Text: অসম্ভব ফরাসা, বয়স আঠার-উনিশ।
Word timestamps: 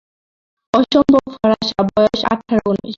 অসম্ভব 0.73 1.23
ফরাসা, 1.35 1.79
বয়স 1.89 2.21
আঠার-উনিশ। 2.25 2.89